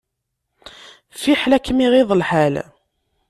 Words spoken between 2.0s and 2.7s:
lḥal.